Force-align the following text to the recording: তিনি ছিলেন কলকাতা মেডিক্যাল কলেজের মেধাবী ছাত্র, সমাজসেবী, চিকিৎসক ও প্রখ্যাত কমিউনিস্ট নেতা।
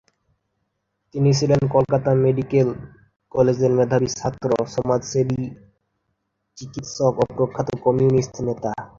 তিনি 1.15 1.29
ছিলেন 1.39 1.61
কলকাতা 1.75 2.11
মেডিক্যাল 2.25 2.69
কলেজের 3.31 3.71
মেধাবী 3.77 4.09
ছাত্র, 4.11 4.49
সমাজসেবী, 4.75 5.41
চিকিৎসক 6.57 7.13
ও 7.21 7.25
প্রখ্যাত 7.35 7.69
কমিউনিস্ট 7.85 8.35
নেতা। 8.47 8.71